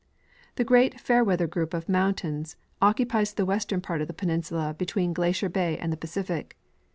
[0.55, 5.47] The great Fairweather group of mountains occupies the western part of the peninsula between Glacier
[5.47, 6.57] bay and the Pacific.